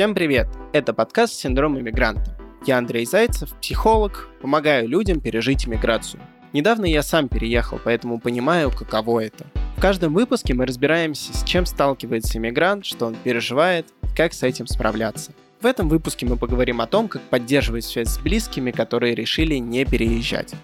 [0.00, 0.48] Всем привет!
[0.72, 2.34] Это подкаст «Синдром иммигранта».
[2.64, 6.22] Я Андрей Зайцев, психолог, помогаю людям пережить иммиграцию.
[6.54, 9.44] Недавно я сам переехал, поэтому понимаю, каково это.
[9.76, 14.66] В каждом выпуске мы разбираемся, с чем сталкивается иммигрант, что он переживает, как с этим
[14.66, 15.32] справляться.
[15.60, 19.84] В этом выпуске мы поговорим о том, как поддерживать связь с близкими, которые решили не
[19.84, 20.54] переезжать.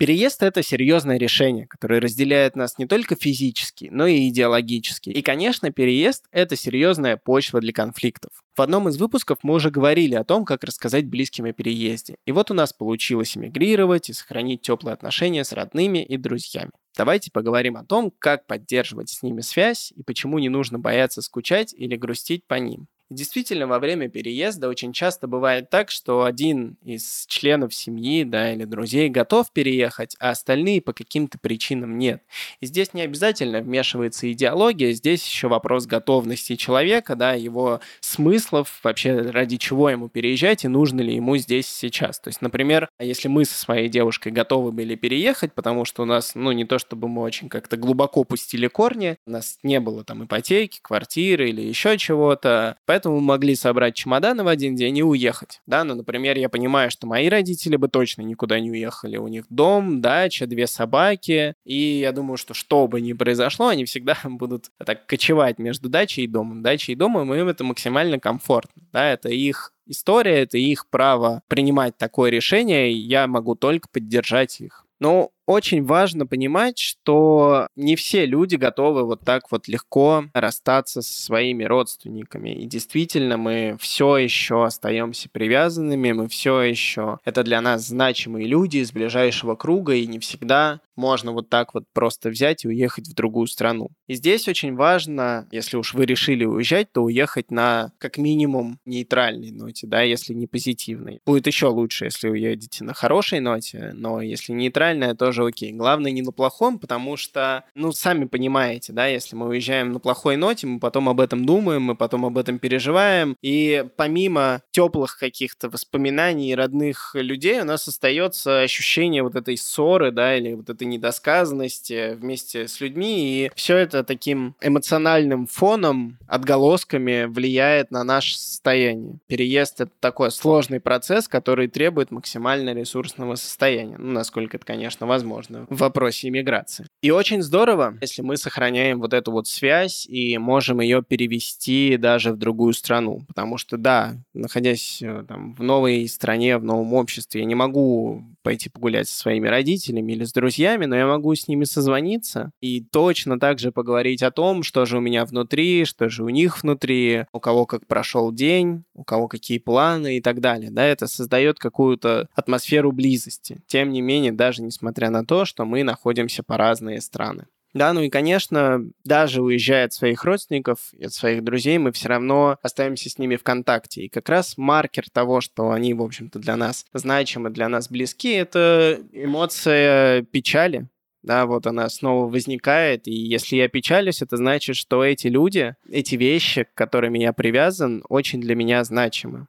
[0.00, 5.10] Переезд— это серьезное решение, которое разделяет нас не только физически, но и идеологически.
[5.10, 8.32] И, конечно, переезд— это серьезная почва для конфликтов.
[8.56, 12.16] В одном из выпусков мы уже говорили о том, как рассказать близким о переезде.
[12.24, 16.70] И вот у нас получилось эмигрировать и сохранить теплые отношения с родными и друзьями.
[16.96, 21.74] Давайте поговорим о том, как поддерживать с ними связь и почему не нужно бояться скучать
[21.74, 22.86] или грустить по ним.
[23.10, 28.64] Действительно, во время переезда очень часто бывает так, что один из членов семьи да, или
[28.64, 32.22] друзей готов переехать, а остальные по каким-то причинам нет.
[32.60, 39.22] И здесь не обязательно вмешивается идеология, здесь еще вопрос готовности человека, да, его смыслов, вообще
[39.22, 42.20] ради чего ему переезжать и нужно ли ему здесь сейчас.
[42.20, 46.36] То есть, например, если мы со своей девушкой готовы были переехать, потому что у нас,
[46.36, 50.24] ну, не то чтобы мы очень как-то глубоко пустили корни, у нас не было там
[50.24, 55.62] ипотеки, квартиры или еще чего-то, поэтому поэтому могли собрать чемоданы в один день и уехать.
[55.66, 59.16] Да, ну, например, я понимаю, что мои родители бы точно никуда не уехали.
[59.16, 61.54] У них дом, дача, две собаки.
[61.64, 66.24] И я думаю, что что бы ни произошло, они всегда будут так кочевать между дачей
[66.24, 66.62] и домом.
[66.62, 68.82] Дачей и домом, им это максимально комфортно.
[68.92, 74.60] Да, это их история, это их право принимать такое решение, и я могу только поддержать
[74.60, 74.84] их.
[75.00, 81.22] Но очень важно понимать, что не все люди готовы вот так вот легко расстаться со
[81.22, 82.50] своими родственниками.
[82.50, 87.18] И действительно, мы все еще остаемся привязанными, мы все еще...
[87.24, 91.84] Это для нас значимые люди из ближайшего круга, и не всегда можно вот так вот
[91.92, 93.88] просто взять и уехать в другую страну.
[94.06, 99.50] И здесь очень важно, если уж вы решили уезжать, то уехать на как минимум нейтральной
[99.50, 101.20] ноте, да, если не позитивной.
[101.26, 105.72] Будет еще лучше, если уедете на хорошей ноте, но если нейтральная, тоже окей.
[105.72, 110.36] Главное не на плохом, потому что, ну, сами понимаете, да, если мы уезжаем на плохой
[110.36, 115.70] ноте, мы потом об этом думаем, мы потом об этом переживаем, и помимо теплых каких-то
[115.70, 122.14] воспоминаний родных людей у нас остается ощущение вот этой ссоры, да, или вот этой недосказанности
[122.14, 129.18] вместе с людьми, и все это таким эмоциональным фоном, отголосками влияет на наше состояние.
[129.26, 133.96] Переезд— это такой сложный процесс, который требует максимально ресурсного состояния.
[133.98, 136.86] Ну, насколько это, конечно, возможно возможно в вопросе иммиграции.
[137.02, 142.32] И очень здорово, если мы сохраняем вот эту вот связь и можем ее перевести даже
[142.32, 143.22] в другую страну.
[143.28, 148.24] Потому что, да, находясь э, там, в новой стране, в новом обществе, я не могу
[148.42, 152.80] пойти погулять со своими родителями или с друзьями, но я могу с ними созвониться и
[152.80, 156.62] точно так же поговорить о том, что же у меня внутри, что же у них
[156.62, 160.70] внутри, у кого как прошел день, у кого какие планы и так далее.
[160.70, 163.62] Да, это создает какую-то атмосферу близости.
[163.66, 167.46] Тем не менее, даже несмотря на то, что мы находимся по разные страны.
[167.72, 172.58] Да, ну и, конечно, даже уезжая от своих родственников от своих друзей, мы все равно
[172.62, 174.02] остаемся с ними в контакте.
[174.02, 178.32] И как раз маркер того, что они, в общем-то, для нас значимы, для нас близки,
[178.32, 180.88] это эмоция печали.
[181.22, 186.14] Да, вот она снова возникает, и если я печалюсь, это значит, что эти люди, эти
[186.14, 189.46] вещи, к которым я привязан, очень для меня значимы.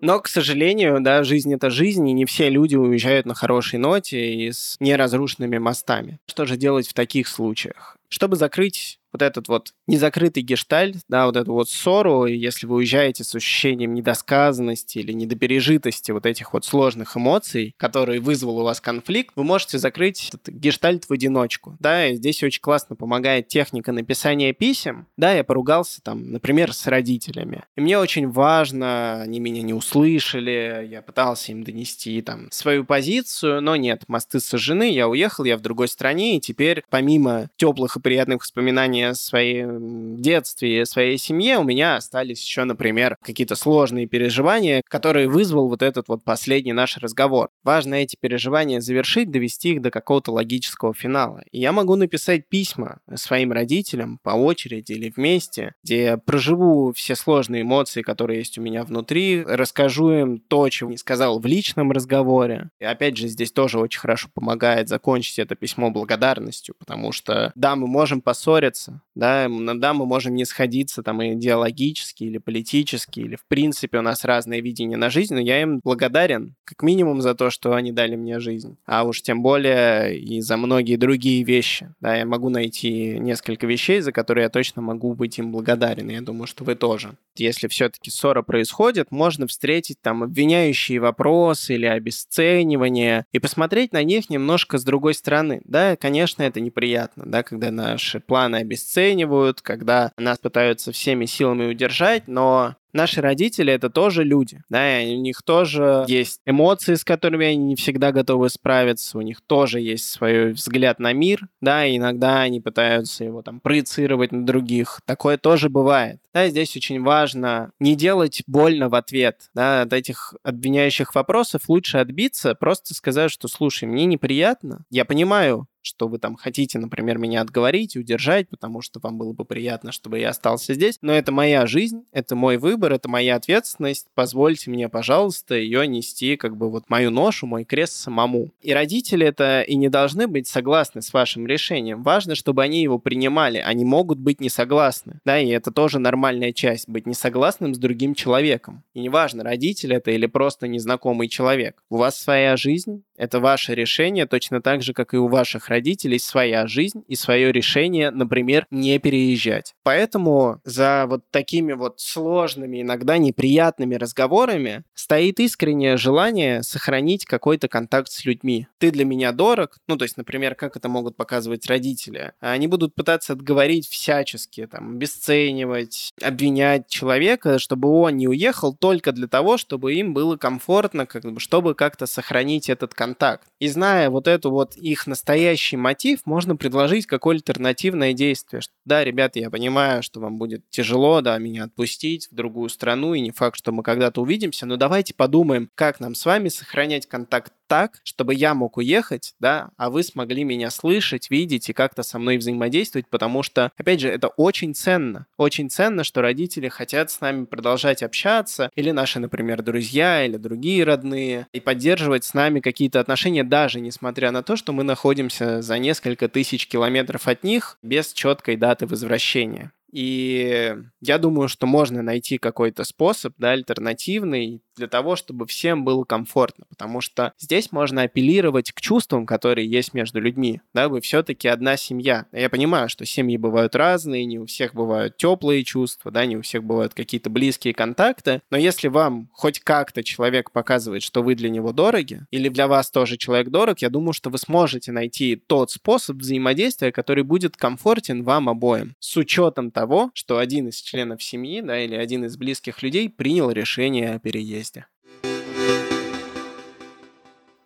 [0.00, 4.34] Но, к сожалению, да, жизнь— это жизнь, и не все люди уезжают на хорошей ноте
[4.34, 6.18] и с неразрушенными мостами.
[6.26, 7.99] Что же делать в таких случаях?
[8.10, 13.24] Чтобы закрыть вот этот вот незакрытый гештальт, да, вот эту вот ссору, если вы уезжаете
[13.24, 19.32] с ощущением недосказанности или недопережитости вот этих вот сложных эмоций, которые вызвал у вас конфликт,
[19.36, 24.52] вы можете закрыть этот гештальт в одиночку, да, и здесь очень классно помогает техника написания
[24.52, 29.74] писем, да, я поругался там, например, с родителями, и мне очень важно, они меня не
[29.74, 35.56] услышали, я пытался им донести там свою позицию, но нет, мосты сожжены, я уехал, я
[35.56, 41.58] в другой стране, и теперь помимо теплых приятных воспоминаний о своем детстве и своей семье,
[41.58, 46.96] у меня остались еще, например, какие-то сложные переживания, которые вызвал вот этот вот последний наш
[46.98, 47.50] разговор.
[47.64, 51.42] Важно эти переживания завершить, довести их до какого-то логического финала.
[51.50, 57.14] И я могу написать письма своим родителям по очереди или вместе, где я проживу все
[57.14, 61.92] сложные эмоции, которые есть у меня внутри, расскажу им то, чего не сказал в личном
[61.92, 62.70] разговоре.
[62.78, 67.76] И опять же, здесь тоже очень хорошо помогает закончить это письмо благодарностью, потому что, да,
[67.76, 73.44] мы можем поссориться, да, иногда мы можем не сходиться там идеологически или политически, или в
[73.46, 77.50] принципе у нас разное видение на жизнь, но я им благодарен как минимум за то,
[77.50, 82.16] что они дали мне жизнь, а уж тем более и за многие другие вещи, да,
[82.16, 86.20] я могу найти несколько вещей, за которые я точно могу быть им благодарен, и я
[86.20, 87.12] думаю, что вы тоже.
[87.36, 94.30] Если все-таки ссора происходит, можно встретить там обвиняющие вопросы или обесценивание и посмотреть на них
[94.30, 95.60] немножко с другой стороны.
[95.64, 102.28] Да, конечно, это неприятно, да, когда наши планы обесценивают, когда нас пытаются всеми силами удержать,
[102.28, 107.46] но Наши родители— это тоже люди, да, и у них тоже есть эмоции, с которыми
[107.46, 111.96] они не всегда готовы справиться, у них тоже есть свой взгляд на мир, да, и
[111.96, 115.00] иногда они пытаются его там проецировать на других.
[115.04, 116.20] Такое тоже бывает.
[116.34, 121.98] Да, здесь очень важно не делать больно в ответ, да, от этих обвиняющих вопросов лучше
[121.98, 127.40] отбиться, просто сказать, что, слушай, мне неприятно, я понимаю, что вы там хотите, например, меня
[127.40, 130.98] отговорить, удержать, потому что вам было бы приятно, чтобы я остался здесь.
[131.00, 134.06] Но это моя жизнь, это мой выбор, это моя ответственность.
[134.14, 138.50] Позвольте мне, пожалуйста, ее нести, как бы вот мою ношу, мой крест самому.
[138.60, 142.02] И родители это и не должны быть согласны с вашим решением.
[142.02, 143.58] Важно, чтобы они его принимали.
[143.58, 145.20] Они могут быть не согласны.
[145.24, 148.82] Да, и это тоже нормальная часть, быть не согласным с другим человеком.
[148.94, 151.82] И неважно, родитель это или просто незнакомый человек.
[151.88, 156.18] У вас своя жизнь, это ваше решение, точно так же, как и у ваших родителей
[156.18, 159.74] своя жизнь и свое решение, например, не переезжать.
[159.82, 168.10] Поэтому за вот такими вот сложными, иногда неприятными разговорами стоит искреннее желание сохранить какой-то контакт
[168.10, 168.66] с людьми.
[168.78, 172.32] Ты для меня дорог, ну, то есть, например, как это могут показывать родители.
[172.40, 179.28] Они будут пытаться отговорить всячески, там, обесценивать, обвинять человека, чтобы он не уехал только для
[179.28, 183.46] того, чтобы им было комфортно, как бы, чтобы как-то сохранить этот контакт.
[183.60, 188.62] И зная вот эту вот их настоящий мотив, можно предложить какое альтернативное действие.
[188.62, 193.12] Что, да, ребята, я понимаю, что вам будет тяжело, да, меня отпустить в другую страну,
[193.12, 197.06] и не факт, что мы когда-то увидимся, но давайте подумаем, как нам с вами сохранять
[197.06, 202.02] контакт так, чтобы я мог уехать, да, а вы смогли меня слышать, видеть и как-то
[202.02, 205.26] со мной взаимодействовать, потому что, опять же, это очень ценно.
[205.36, 210.82] Очень ценно, что родители хотят с нами продолжать общаться, или наши, например, друзья, или другие
[210.82, 215.78] родные, и поддерживать с нами какие-то отношения, даже несмотря на то, что мы находимся за
[215.78, 219.70] несколько тысяч километров от них без четкой даты возвращения.
[219.92, 226.04] И я думаю, что можно найти какой-то способ, да, альтернативный, для того, чтобы всем было
[226.04, 231.48] комфортно, потому что здесь можно апеллировать к чувствам, которые есть между людьми, да, вы все-таки
[231.48, 232.24] одна семья.
[232.32, 236.40] Я понимаю, что семьи бывают разные, не у всех бывают теплые чувства, да, не у
[236.40, 241.50] всех бывают какие-то близкие контакты, но если вам хоть как-то человек показывает, что вы для
[241.50, 245.70] него дороги, или для вас тоже человек дорог, я думаю, что вы сможете найти тот
[245.70, 251.60] способ взаимодействия, который будет комфортен вам обоим, с учетом того, что один из членов семьи,
[251.60, 254.69] да, или один из близких людей принял решение о переезде.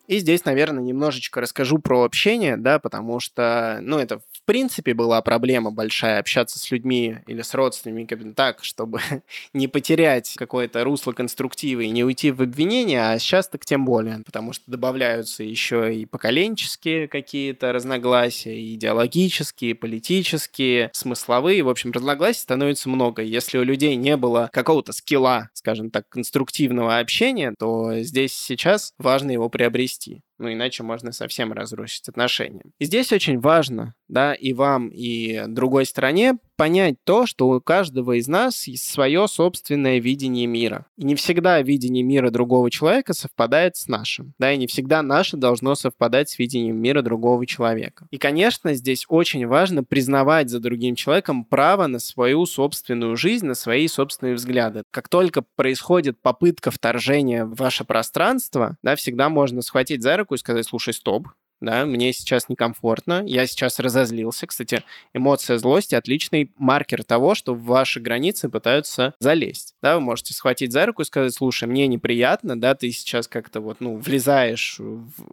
[0.06, 5.22] И здесь, наверное, немножечко расскажу про общение, да, потому что, ну, это в принципе была
[5.22, 9.00] проблема большая общаться с людьми или с родственниками так, чтобы
[9.54, 14.18] не потерять какое-то русло конструктива и не уйти в обвинения, а сейчас так тем более,
[14.18, 21.62] потому что добавляются еще и поколенческие какие-то разногласия, идеологические, политические, смысловые.
[21.62, 23.22] В общем, разногласий становится много.
[23.22, 29.30] Если у людей не было какого-то скилла, скажем так, конструктивного общения, то здесь сейчас важно
[29.30, 32.62] его приобрести ну иначе можно совсем разрушить отношения.
[32.78, 38.18] И здесь очень важно, да, и вам, и другой стороне понять то, что у каждого
[38.18, 40.86] из нас есть свое собственное видение мира.
[40.96, 44.34] И не всегда видение мира другого человека совпадает с нашим.
[44.38, 48.06] Да, и не всегда наше должно совпадать с видением мира другого человека.
[48.10, 53.54] И, конечно, здесь очень важно признавать за другим человеком право на свою собственную жизнь, на
[53.54, 54.82] свои собственные взгляды.
[54.90, 60.38] Как только происходит попытка вторжения в ваше пространство, да, всегда можно схватить за руку и
[60.38, 61.28] сказать, слушай, стоп,
[61.60, 64.46] да, мне сейчас некомфортно, я сейчас разозлился.
[64.46, 64.82] Кстати,
[65.12, 69.74] эмоция злости— отличный маркер того, что в ваши границы пытаются залезть.
[69.82, 73.60] Да, вы можете схватить за руку и сказать, слушай, мне неприятно, да, ты сейчас как-то
[73.60, 74.78] вот, ну, влезаешь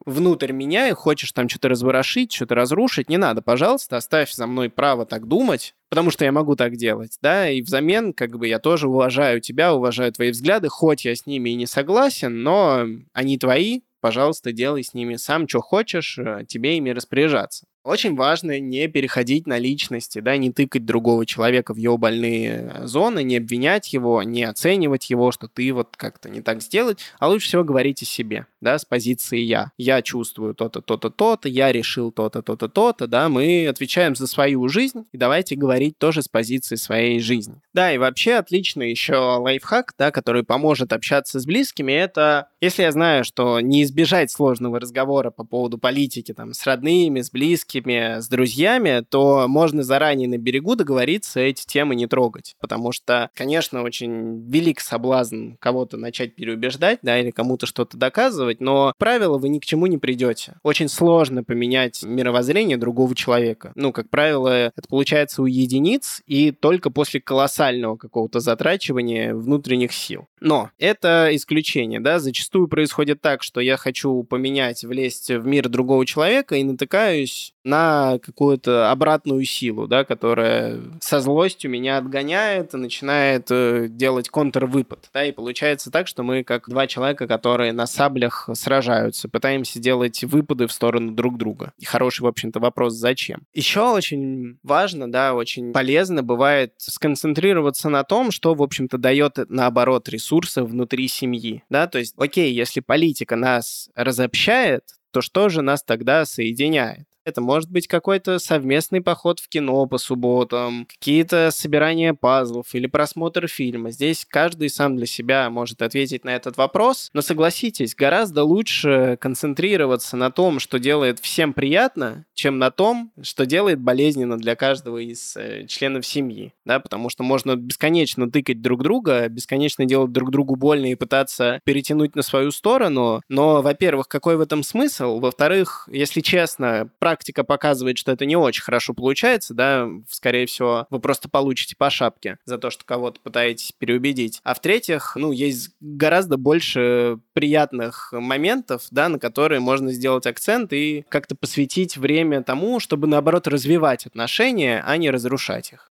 [0.05, 4.69] внутрь меня и хочешь там что-то разворошить, что-то разрушить, не надо, пожалуйста, оставь за мной
[4.69, 8.59] право так думать, потому что я могу так делать, да, и взамен, как бы, я
[8.59, 13.37] тоже уважаю тебя, уважаю твои взгляды, хоть я с ними и не согласен, но они
[13.37, 17.65] твои, пожалуйста, делай с ними сам, что хочешь, э, тебе ими распоряжаться.
[17.83, 23.23] Очень важно не переходить на личности, да, не тыкать другого человека в его больные зоны,
[23.23, 27.47] не обвинять его, не оценивать его, что ты вот как-то не так сделать, а лучше
[27.47, 29.71] всего говорить о себе, да, с позиции «я».
[29.79, 34.67] Я чувствую то-то, то-то, то-то, я решил то-то, то-то, то-то, да, мы отвечаем за свою
[34.67, 37.61] жизнь, и давайте говорить тоже с позиции своей жизни.
[37.73, 42.91] Да, и вообще отлично еще лайфхак, да, который поможет общаться с близкими, это если я
[42.91, 48.19] знаю, что не избежать сложного разговора по поводу политики там с родными, с близкими, близкими,
[48.19, 52.55] с друзьями, то можно заранее на берегу договориться эти темы не трогать.
[52.59, 58.93] Потому что, конечно, очень велик соблазн кого-то начать переубеждать, да, или кому-то что-то доказывать, но
[58.97, 60.55] правило вы ни к чему не придете.
[60.63, 63.71] Очень сложно поменять мировоззрение другого человека.
[63.75, 70.27] Ну, как правило, это получается у единиц и только после колоссального какого-то затрачивания внутренних сил.
[70.39, 76.05] Но это исключение, да, зачастую происходит так, что я хочу поменять, влезть в мир другого
[76.05, 83.47] человека и натыкаюсь на какую-то обратную силу, да, которая со злостью меня отгоняет и начинает
[83.49, 85.09] э, делать контрвыпад.
[85.13, 90.23] Да, и получается так, что мы как два человека, которые на саблях сражаются, пытаемся делать
[90.23, 91.73] выпады в сторону друг друга.
[91.77, 93.43] И хороший, в общем-то, вопрос, зачем.
[93.53, 100.09] Еще очень важно, да, очень полезно бывает сконцентрироваться на том, что, в общем-то, дает, наоборот,
[100.09, 101.63] ресурсы внутри семьи.
[101.69, 107.05] Да, то есть, окей, если политика нас разобщает, то что же нас тогда соединяет?
[107.23, 113.47] Это может быть какой-то совместный поход в кино по субботам, какие-то собирания пазлов или просмотр
[113.47, 113.91] фильма.
[113.91, 117.09] Здесь каждый сам для себя может ответить на этот вопрос.
[117.13, 123.45] Но согласитесь, гораздо лучше концентрироваться на том, что делает всем приятно, чем на том, что
[123.45, 126.53] делает болезненно для каждого из э, членов семьи.
[126.65, 131.59] Да, потому что можно бесконечно тыкать друг друга, бесконечно делать друг другу больно и пытаться
[131.65, 133.21] перетянуть на свою сторону.
[133.29, 135.19] Но, во-первых, какой в этом смысл?
[135.19, 141.01] Во-вторых, если честно, практика показывает, что это не очень хорошо получается, да, скорее всего, вы
[141.01, 144.39] просто получите по шапке за то, что кого-то пытаетесь переубедить.
[144.45, 151.03] А в-третьих, ну, есть гораздо больше приятных моментов, да, на которые можно сделать акцент и
[151.09, 155.90] как-то посвятить время тому, чтобы, наоборот, развивать отношения, а не разрушать их.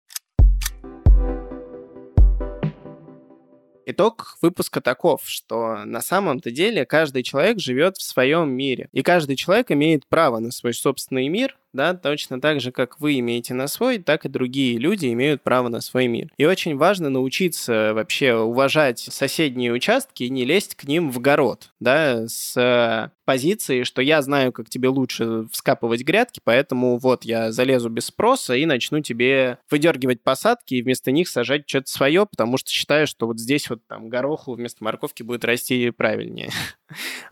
[3.91, 8.87] Итог выпуска таков, что на самом-то деле каждый человек живет в своем мире.
[8.91, 13.19] И каждый человек имеет право на свой собственный мир, да, точно так же, как вы
[13.19, 16.31] имеете на свой, так и другие люди имеют право на свой мир.
[16.37, 21.71] И очень важно научиться вообще уважать соседние участки и не лезть к ним в город,
[21.79, 27.89] да, с позиции, что я знаю, как тебе лучше вскапывать грядки, поэтому вот я залезу
[27.89, 32.71] без спроса и начну тебе выдергивать посадки и вместо них сажать что-то свое, потому что
[32.71, 36.49] считаю, что вот здесь вот там гороху вместо морковки будет расти правильнее.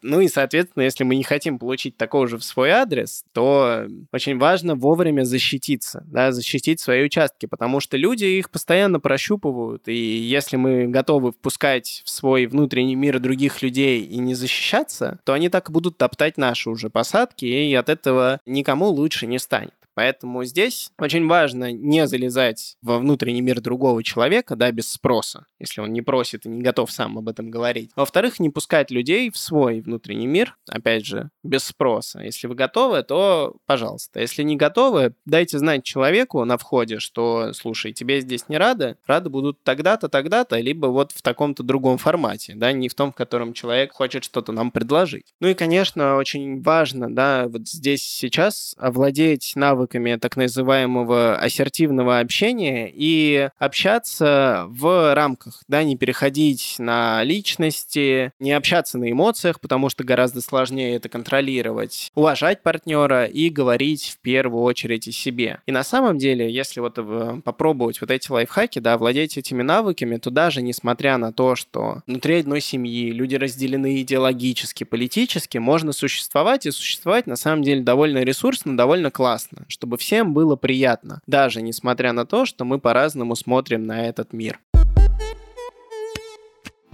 [0.02, 4.38] Ну и, соответственно, если мы не хотим получить такого же в свой адрес, то очень
[4.38, 10.58] важно вовремя защититься, да, защитить свои участки, потому что люди их постоянно прощупывают, и если
[10.58, 15.70] мы готовы впускать в свой внутренний мир других людей и не защищаться, то они так
[15.70, 19.74] и будут топтать наши уже посадки, и от этого никому лучше не станет.
[19.98, 25.82] Поэтому здесь очень важно не залезать во внутренний мир другого человека, да, без спроса, если
[25.82, 27.90] он не просит и не готов сам об этом говорить.
[27.96, 32.20] Во-вторых, не пускать людей в свой внутренний мир, опять же, без спроса.
[32.20, 34.20] Если вы готовы, то пожалуйста.
[34.20, 39.32] Если не готовы, дайте знать человеку на входе, что, слушай, тебе здесь не рады, рады
[39.32, 43.54] будут тогда-то, тогда-то, либо вот в таком-то другом формате, да, не в том, в котором
[43.54, 45.34] человек хочет что-то нам предложить.
[45.40, 52.20] Ну и, конечно, очень важно, да, вот здесь сейчас овладеть навыком навыками так называемого ассертивного
[52.20, 59.90] общения и общаться в рамках, да, не переходить на личности, не общаться на эмоциях, потому
[59.90, 65.60] что гораздо сложнее это контролировать, уважать партнера и говорить в первую очередь о себе.
[65.66, 70.18] И на самом деле, если вот э, попробовать вот эти лайфхаки, да, владеть этими навыками,
[70.18, 76.66] то даже несмотря на то, что внутри одной семьи люди разделены идеологически, политически, можно существовать
[76.66, 82.12] и существовать на самом деле довольно ресурсно, довольно классно, чтобы всем было приятно, даже несмотря
[82.12, 84.60] на то, что мы по-разному смотрим на этот мир.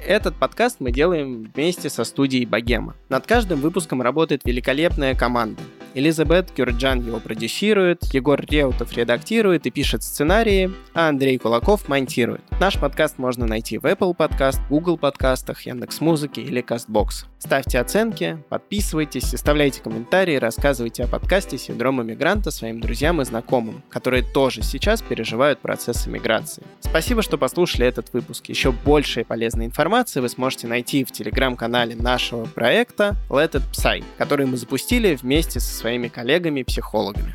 [0.05, 2.95] Этот подкаст мы делаем вместе со студией Богема.
[3.07, 5.61] Над каждым выпуском работает великолепная команда.
[5.93, 12.41] Элизабет Кюрджан его продюсирует, Егор Реутов редактирует и пишет сценарии, а Андрей Кулаков монтирует.
[12.59, 17.25] Наш подкаст можно найти в Apple Podcast, Google подкастах, Яндекс.Музыке или CastBox.
[17.37, 24.23] Ставьте оценки, подписывайтесь, оставляйте комментарии, рассказывайте о подкасте «Синдром иммигранта» своим друзьям и знакомым, которые
[24.23, 26.63] тоже сейчас переживают процесс иммиграции.
[26.79, 28.47] Спасибо, что послушали этот выпуск.
[28.47, 34.47] Еще больше полезной информации вы сможете найти в телеграм-канале нашего проекта Let It Psy, который
[34.47, 37.31] мы запустили вместе со своими коллегами-психологами.